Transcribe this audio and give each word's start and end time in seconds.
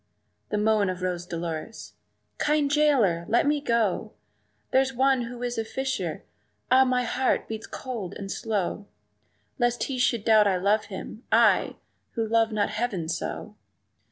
The 0.49 0.57
moan 0.57 0.89
of 0.89 1.03
Rose 1.03 1.27
Dolores 1.27 1.93
"Kind 2.39 2.71
jailer, 2.71 3.23
let 3.29 3.45
me 3.45 3.61
go! 3.61 4.13
There's 4.71 4.95
one 4.95 5.25
who 5.25 5.43
is 5.43 5.59
a 5.59 5.63
fisher 5.63 6.23
ah! 6.71 6.83
my 6.85 7.03
heart 7.03 7.47
beats 7.47 7.67
cold 7.67 8.15
and 8.17 8.31
slow 8.31 8.87
Lest 9.59 9.83
he 9.83 9.99
should 9.99 10.25
doubt 10.25 10.47
I 10.47 10.57
love 10.57 10.85
him 10.85 11.23
I! 11.31 11.75
who 12.13 12.27
love 12.27 12.51
not 12.51 12.71
heaven 12.71 13.07
so!" 13.09 13.55